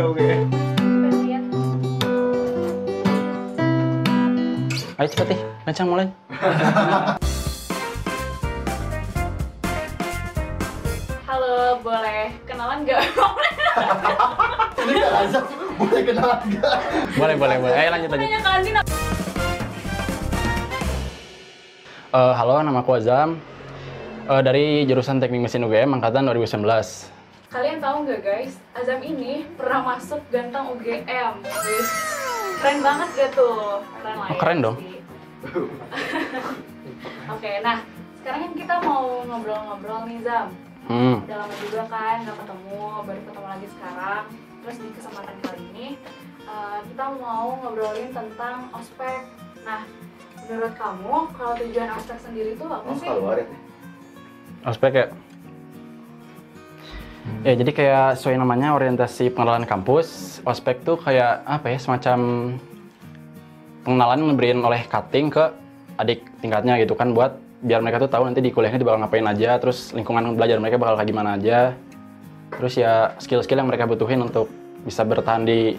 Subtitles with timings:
[0.00, 0.16] Ayo
[5.12, 6.08] cepet nih, kencang mulai.
[11.28, 12.96] Halo, boleh kenalan nggak?
[14.80, 15.44] Ini gak lazim.
[15.76, 16.80] Boleh kenalan gak?
[17.20, 17.76] Boleh, boleh, boleh.
[17.76, 18.24] Ayo lanjut lanjut.
[22.08, 23.36] Eh, halo, nama aku Azam.
[24.32, 27.19] Eh, dari jurusan Teknik Mesin UGM angkatan 2019.
[27.50, 31.42] Kalian tahu nggak guys, Azam ini pernah masuk ganteng UGM.
[31.42, 31.90] Wis.
[32.60, 33.82] Keren banget gak tuh?
[33.98, 34.76] Keren lah Oh, ya keren dong.
[37.34, 37.82] Oke, nah
[38.20, 40.46] sekarang kan kita mau ngobrol-ngobrol nih Zam.
[40.86, 41.24] Hmm.
[41.24, 44.24] Udah lama juga kan nggak ketemu, baru ketemu lagi sekarang.
[44.60, 45.86] Terus di kesempatan kali ini
[46.44, 49.22] eh, kita mau ngobrolin tentang ospek.
[49.64, 49.82] Nah,
[50.44, 53.06] menurut kamu kalau tujuan ospek sendiri tuh apa Oh, sih?
[53.08, 53.60] kalau waret nih.
[54.62, 55.06] Ospek ya?
[57.40, 62.18] Ya, jadi kayak sesuai namanya orientasi pengenalan kampus, ospek tuh kayak apa ya, semacam
[63.84, 65.44] pengenalan diberiin oleh cutting ke
[65.96, 69.60] adik tingkatnya gitu kan buat biar mereka tuh tahu nanti di kuliahnya bakal ngapain aja,
[69.60, 71.76] terus lingkungan belajar mereka bakal kayak gimana aja.
[72.56, 74.48] Terus ya skill-skill yang mereka butuhin untuk
[74.84, 75.76] bisa bertahan di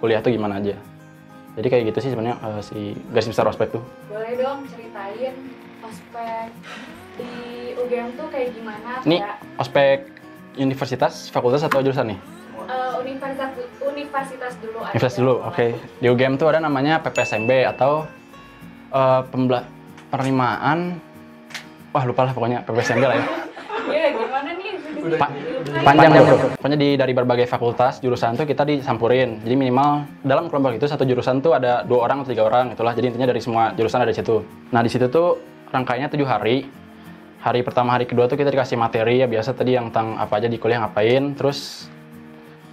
[0.00, 0.76] kuliah tuh gimana aja.
[1.52, 2.78] Jadi kayak gitu sih sebenarnya eh, si
[3.12, 3.84] garis besar ospek tuh.
[4.08, 5.36] Boleh dong ceritain
[5.84, 6.48] ospek
[7.20, 7.32] di
[7.76, 9.04] UGM tuh kayak gimana?
[9.04, 9.98] Ini Kayak, ospek
[10.54, 12.18] universitas, fakultas atau jurusan nih?
[12.62, 13.50] eh, universitas
[13.82, 14.92] universitas dulu aja.
[14.92, 15.66] Universitas dulu, oke.
[15.98, 18.06] Di UGM tuh ada namanya PPSMB atau
[18.88, 19.64] eh, pembela
[20.08, 21.00] penerimaan,
[21.90, 23.26] wah lupa lah pokoknya PPSMB lah ya.
[23.82, 24.70] Iya, gimana nih?
[25.18, 25.34] Pa-
[25.82, 26.36] panjang ya bro.
[26.54, 29.42] Pokoknya di dari berbagai fakultas jurusan tuh kita disampurin.
[29.42, 32.94] Jadi minimal dalam kelompok itu satu jurusan tuh ada dua orang atau tiga orang itulah.
[32.94, 34.38] Jadi intinya dari semua jurusan ada di situ.
[34.70, 35.34] Nah di situ tuh
[35.74, 36.62] rangkaiannya tujuh hari.
[37.42, 40.46] Hari pertama, hari kedua tuh kita dikasih materi ya biasa tadi yang tentang apa aja
[40.46, 41.34] di kuliah ngapain.
[41.34, 41.90] Terus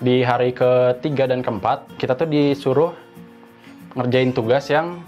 [0.00, 2.96] di hari ketiga dan keempat kita tuh disuruh
[3.92, 5.04] ngerjain tugas yang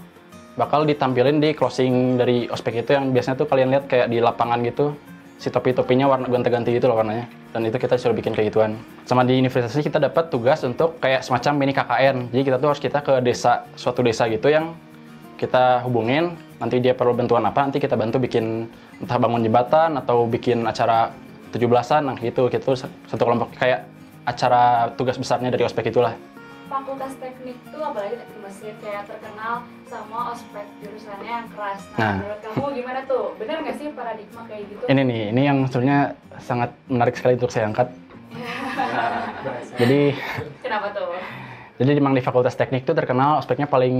[0.61, 4.61] bakal ditampilin di closing dari ospek itu yang biasanya tuh kalian lihat kayak di lapangan
[4.61, 4.93] gitu.
[5.41, 7.25] Si topi-topinya warna ganti-ganti gitu loh warnanya.
[7.49, 8.77] Dan itu kita disuruh bikin kayak gituan.
[9.09, 12.81] Sama di universitas kita dapat tugas untuk kayak semacam mini KKN jadi kita tuh harus
[12.81, 14.77] kita ke desa suatu desa gitu yang
[15.37, 18.65] kita hubungin nanti dia perlu bantuan apa nanti kita bantu bikin
[18.97, 21.13] entah bangun jembatan atau bikin acara
[21.53, 23.85] 17-an nah gitu tuh satu kelompok kayak
[24.25, 26.17] acara tugas besarnya dari ospek itulah
[26.67, 31.79] Fakultas teknik tuh apalagi teknik mesin kayak terkenal sama ospek jurusannya yang keras.
[31.95, 32.15] Nah, Nah.
[32.19, 33.25] menurut kamu gimana tuh?
[33.39, 34.83] Bener nggak sih paradigma kayak gitu?
[34.91, 37.87] ini nih ini yang sebenarnya sangat menarik sekali untuk saya angkat
[39.79, 40.11] jadi
[40.59, 41.15] Kenapa tuh?
[41.79, 43.95] Jadi memang di Fakultas Teknik itu terkenal ospeknya paling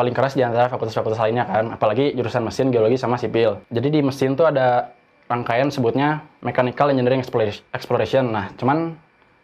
[0.00, 3.60] paling keras di antara fakultas-fakultas lainnya kan, apalagi jurusan mesin, geologi sama sipil.
[3.68, 4.96] Jadi di mesin tuh ada
[5.28, 8.32] rangkaian sebutnya Mechanical Engineering Explora- Exploration.
[8.32, 8.96] Nah, cuman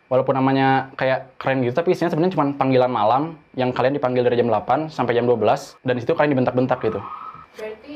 [0.09, 4.41] walaupun namanya kayak keren gitu, tapi isinya sebenarnya cuma panggilan malam yang kalian dipanggil dari
[4.41, 7.05] jam 8 sampai jam 12 dan di situ kalian dibentak-bentak gitu.
[7.61, 7.95] Berarti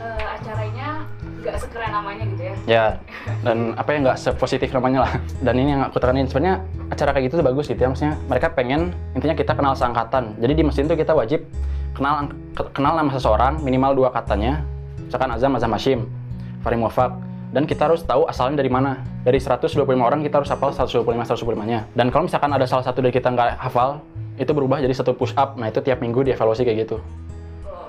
[0.00, 1.04] eh, acaranya
[1.40, 2.54] nggak sekeren namanya gitu ya?
[2.64, 2.86] Ya,
[3.44, 5.12] dan apa ya nggak sepositif namanya lah.
[5.44, 7.88] Dan ini yang aku tekanin sebenarnya acara kayak gitu tuh bagus gitu ya.
[7.92, 10.36] Maksudnya mereka pengen intinya kita kenal seangkatan.
[10.40, 11.44] Jadi di mesin tuh kita wajib
[11.92, 14.62] kenal ke- kenal nama seseorang minimal dua katanya.
[15.00, 16.00] Misalkan Azam, Azam Hashim,
[16.62, 17.12] Farim Wafak.
[17.50, 19.02] Dan kita harus tahu asalnya dari mana.
[19.20, 21.82] Dari 125 orang kita harus hafal 125 125-nya.
[21.92, 23.98] Dan kalau misalkan ada salah satu dari kita nggak hafal,
[24.38, 25.58] itu berubah jadi satu push up.
[25.58, 27.02] Nah itu tiap minggu dievaluasi kayak gitu.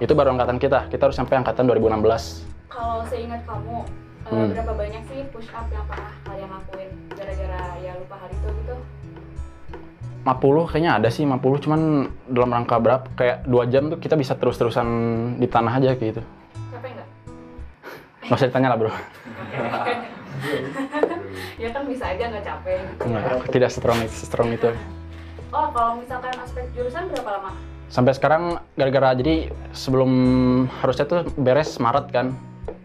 [0.02, 0.90] Itu baru angkatan kita.
[0.90, 2.42] Kita harus sampai angkatan 2016.
[2.66, 3.86] Kalau seingat kamu,
[4.26, 4.50] eh, Hmm.
[4.50, 8.76] berapa banyak sih push up yang pernah kalian lakuin gara-gara ya lupa hari itu gitu?
[10.22, 11.82] 50 kayaknya ada sih 50 cuman
[12.30, 14.88] dalam rangka berapa kayak dua jam tuh kita bisa terus-terusan
[15.42, 16.22] di tanah aja kayak gitu
[16.72, 17.08] Capek nggak?
[18.30, 18.92] nggak usah ditanya lah bro
[21.62, 22.82] ya kan bisa aja nggak capek.
[22.82, 23.02] gitu.
[23.06, 24.70] Nggak, tidak strong strong itu
[25.52, 27.52] Oh, kalau misalkan aspek jurusan berapa lama?
[27.92, 30.12] sampai sekarang gara-gara jadi sebelum
[30.80, 32.32] harusnya tuh beres Maret kan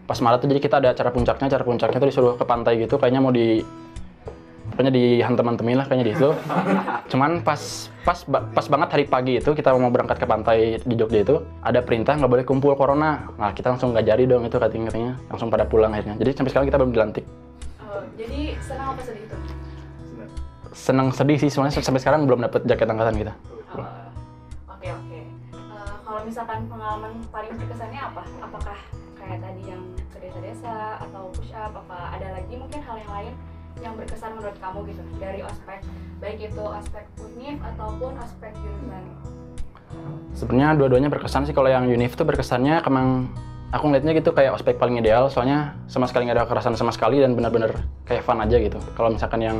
[0.03, 2.99] pas Maret tuh jadi kita ada acara puncaknya acara puncaknya tuh disuruh ke pantai gitu
[2.99, 3.63] kayaknya mau di
[4.77, 6.29] pokoknya dihantem-hantemin lah kayaknya di itu
[7.09, 11.25] cuman pas pas pas banget hari pagi itu kita mau berangkat ke pantai di Jogja
[11.25, 14.93] itu ada perintah nggak boleh kumpul corona nah kita langsung nggak jadi dong itu katanya
[14.93, 17.25] katanya langsung pada pulang akhirnya jadi sampai sekarang kita belum dilantik
[17.87, 19.41] Oh, jadi senang apa sedih tuh?
[20.77, 23.33] senang sedih sih sebenarnya sampai sekarang belum dapet jaket angkatan kita
[23.73, 23.81] Oh,
[24.77, 25.19] Oke oke.
[25.57, 28.23] Eh, kalau misalkan pengalaman paling berkesannya apa?
[28.39, 28.77] Apakah
[29.17, 29.81] kayak tadi yang
[30.13, 31.75] ke desa-desa atau push up?
[31.75, 33.33] Apa ada lagi mungkin hal yang lain
[33.81, 35.79] yang berkesan menurut kamu gitu dari ospek
[36.17, 39.03] baik itu aspek univ ataupun aspek jurusan?
[40.33, 41.53] Sebenarnya dua-duanya berkesan sih.
[41.55, 43.31] Kalau yang Unif tuh berkesannya emang
[43.73, 45.29] aku ngeliatnya gitu kayak ospek paling ideal.
[45.33, 47.73] Soalnya sama sekali nggak ada kekerasan sama sekali dan benar-benar
[48.05, 48.77] kayak fun aja gitu.
[48.93, 49.57] Kalau misalkan yang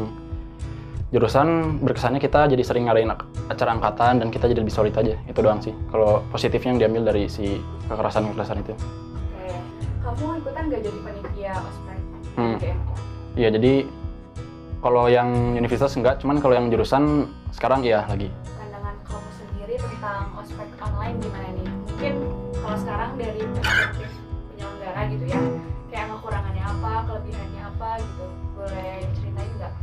[1.07, 3.07] jurusan berkesannya kita jadi sering ngadain
[3.47, 7.15] acara angkatan dan kita jadi lebih solid aja itu doang sih kalau positifnya yang diambil
[7.15, 9.47] dari si kekerasan kekerasan itu Oke.
[10.03, 11.97] Kamu ikutan nggak jadi panitia ospek?
[12.35, 12.57] Hmm.
[13.39, 13.73] Iya jadi
[14.87, 20.31] kalau yang universitas enggak cuman kalau yang jurusan sekarang iya lagi Pandangan kamu sendiri tentang
[20.39, 21.67] ospek online gimana nih?
[21.91, 22.13] Mungkin
[22.63, 24.09] kalau sekarang dari perspektif
[24.55, 25.41] penyelenggara gitu ya,
[25.91, 28.25] kayak kekurangannya apa, kelebihannya apa gitu,
[28.55, 29.73] boleh ceritain nggak?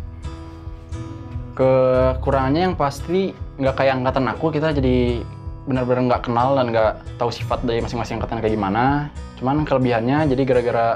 [1.55, 5.23] kekurangannya yang pasti nggak kayak angkatan aku kita jadi
[5.69, 9.09] benar-benar nggak kenal dan nggak tahu sifat dari masing-masing angkatan kayak gimana
[9.39, 10.89] cuman kelebihannya jadi gara-gara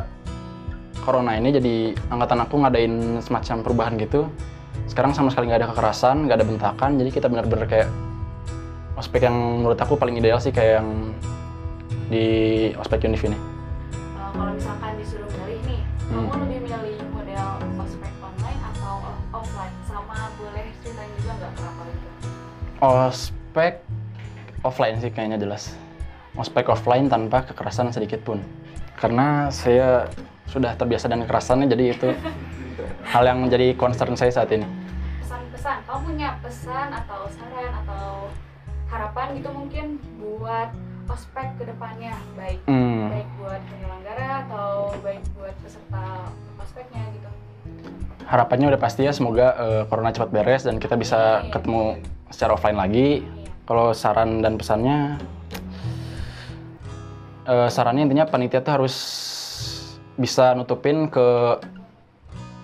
[1.09, 1.75] corona ini jadi
[2.13, 2.93] angkatan aku ngadain
[3.25, 4.29] semacam perubahan gitu
[4.85, 7.89] sekarang sama sekali nggak ada kekerasan nggak ada bentakan jadi kita benar-benar kayak
[8.93, 9.33] ospek yang
[9.65, 10.89] menurut aku paling ideal sih kayak yang
[12.13, 12.25] di
[12.77, 13.41] ospek univ ini
[14.19, 16.29] Uh, kalau misalkan disuruh milih nih, Hmm.
[16.29, 17.47] kamu lebih milih model
[17.81, 19.75] ospek online atau off- offline?
[19.83, 22.07] Sama boleh ceritain juga nggak kenapa gitu?
[22.79, 23.73] ospek
[24.61, 25.73] offline sih kayaknya jelas
[26.35, 28.39] ospek offline tanpa kekerasan sedikit pun
[28.95, 30.07] karena saya
[30.49, 32.09] sudah terbiasa dengan kekerasannya jadi itu
[33.13, 34.65] hal yang menjadi concern saya saat ini.
[35.21, 38.33] Pesan-pesan, kamu punya pesan atau saran atau
[38.89, 40.73] harapan gitu mungkin buat
[41.09, 42.17] ospek ke depannya?
[42.37, 47.29] Baik Hmm, baik buat penyelenggara atau baik buat peserta ospeknya gitu.
[48.29, 51.97] harapannya udah pasti ya semoga eh, corona cepat beres dan kita bisa ketemu
[52.29, 53.25] secara offline lagi.
[53.25, 53.49] Iya.
[53.65, 55.17] kalau saran dan pesannya
[57.45, 58.95] eh, sarannya intinya panitia tuh harus
[60.19, 61.27] bisa nutupin ke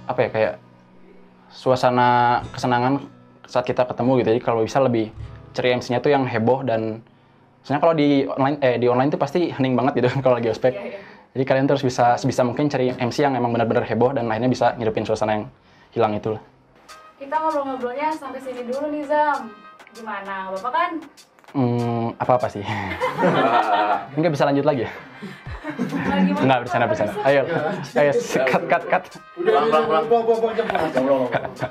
[0.04, 0.54] apa ya kayak
[1.54, 3.06] suasana kesenangan
[3.46, 5.14] saat kita ketemu gitu jadi kalau bisa lebih
[5.54, 6.98] ceria MC-nya tuh yang heboh dan
[7.62, 10.74] sebenarnya kalau di online eh di online tuh pasti hening banget gitu kalau lagi ospek
[10.74, 10.98] Iya, iya.
[11.38, 14.74] jadi kalian terus bisa sebisa mungkin cari MC yang emang benar-benar heboh dan lainnya bisa
[14.74, 15.44] ngidupin suasana yang
[15.94, 16.34] hilang itu
[17.14, 19.48] Kita ngobrol-ngobrolnya sampai sini dulu nih Zam.
[19.94, 20.50] Gimana?
[20.50, 20.90] Bapak kan
[21.54, 22.60] hmm, apa apa sih
[24.18, 24.92] nggak bisa lanjut lagi ya
[25.64, 27.12] lagi mau Nggak, bercanda, bercanda.
[27.24, 27.42] Ayo,
[27.96, 28.12] ayo,
[28.44, 29.04] cut, cut, cut.
[29.40, 31.24] Udah, udah, udah, buang.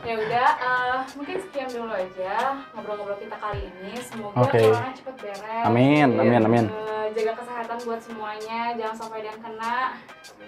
[0.04, 2.34] Ya udah, eh, mungkin sekian dulu aja
[2.74, 3.94] ngobrol-ngobrol kita kali ini.
[4.02, 4.62] Semoga Oke.
[4.62, 5.64] corona cepat beres.
[5.66, 6.66] Amin, amin, amin.
[6.68, 9.78] Eh, jaga kesehatan buat semuanya, jangan sampai ada yang kena.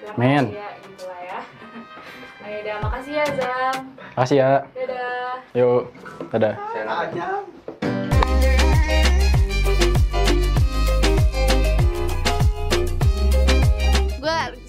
[0.05, 0.43] Amin.
[0.53, 1.39] bahagia gitu lah ya.
[2.45, 3.75] Ayo udah, makasih ya Zam.
[4.13, 4.51] Makasih ya.
[4.69, 5.33] Dadah.
[5.57, 5.83] Yuk,
[6.29, 6.55] dadah.
[6.85, 7.54] Aja.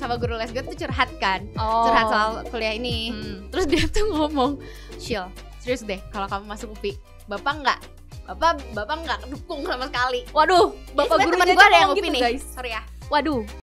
[0.06, 1.42] Sama guru les gue tuh curhat kan.
[1.58, 1.90] Oh.
[1.90, 3.10] curhat soal kuliah ini.
[3.10, 3.50] Hmm.
[3.50, 4.62] terus dia tuh ngomong
[5.02, 5.26] Shil
[5.58, 6.94] serius deh kalau kamu masuk UPI
[7.26, 7.80] bapak nggak?
[8.26, 10.22] Bapak bapak nggak dukung sama sekali.
[10.30, 12.22] Waduh, bapak guru gue ada yang UPI gitu, nih.
[12.22, 12.42] guys.
[12.46, 12.82] sorry ya.
[13.06, 13.46] Waduh,